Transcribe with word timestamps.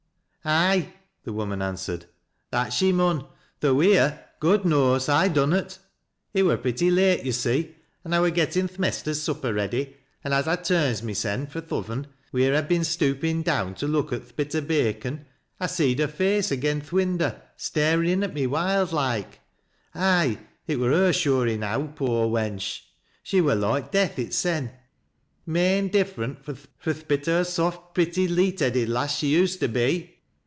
"Ay," 0.63 0.91
the 1.23 1.31
woman 1.31 1.61
answered," 1.61 2.07
that 2.51 2.73
she 2.73 2.91
mun, 2.91 3.23
though 3.59 3.75
wheer, 3.75 4.25
God 4.39 4.65
knows, 4.65 5.07
I 5.07 5.27
dunnot. 5.27 5.77
It 6.33 6.41
wur 6.41 6.57
pretty 6.57 6.89
late, 6.89 7.23
yo' 7.23 7.29
see, 7.31 7.75
an' 8.03 8.11
I 8.13 8.21
wur 8.21 8.31
gettin' 8.31 8.67
th' 8.67 8.79
mester's 8.79 9.21
supper 9.21 9.53
ready, 9.53 9.97
an' 10.23 10.33
as 10.33 10.47
I 10.47 10.55
turns 10.55 11.03
mysen 11.03 11.45
fro' 11.45 11.61
th' 11.61 11.71
oven, 11.73 12.07
wheer 12.31 12.53
I 12.53 12.55
had 12.55 12.67
been 12.67 12.83
stoopin' 12.83 13.43
down 13.43 13.75
to 13.75 13.87
look 13.87 14.11
at 14.11 14.29
th' 14.29 14.35
bit 14.35 14.55
o' 14.55 14.61
bacon, 14.61 15.27
I 15.59 15.67
seed 15.67 15.99
her 15.99 16.07
face 16.07 16.51
agen 16.51 16.81
th' 16.81 16.91
winder, 16.91 17.39
starin' 17.55 18.07
in 18.09 18.23
at 18.23 18.33
me 18.33 18.47
wild 18.47 18.91
loike. 18.93 19.41
Aye, 19.93 20.39
it 20.65 20.77
wur 20.79 20.89
her 20.89 21.13
sure 21.13 21.45
enow, 21.45 21.85
poor 21.95 22.27
wench! 22.27 22.79
She 23.21 23.41
wur 23.41 23.53
loike 23.53 23.91
death 23.91 24.15
itsen— 24.17 24.71
main 25.45 25.89
different 25.89 26.43
fro' 26.43 26.55
th' 26.93 27.07
bit 27.07 27.27
o' 27.29 27.41
a 27.41 27.45
soft, 27.45 27.93
pretty, 27.93 28.27
leet 28.27 28.59
headed 28.61 28.89
lass 28.89 29.19
she 29.19 29.27
used 29.27 29.59
to 29.59 29.67
be.'' 29.67 30.17